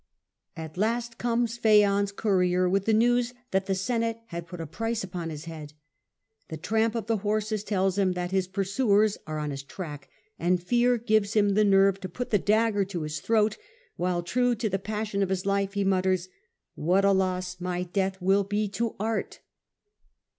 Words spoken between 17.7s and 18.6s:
death 122 A.D. 54 68, TTie Earlier Empire, will